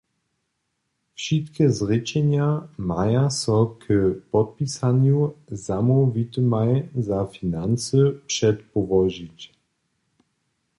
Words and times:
Wšitke 1.15 1.69
zrěčenja 1.69 2.69
maja 2.77 3.29
so 3.41 3.57
k 3.81 3.85
podpisanju 4.31 5.19
zamołwitymaj 5.65 6.71
za 7.07 7.19
financy 7.33 7.97
předpołožić. 8.27 9.39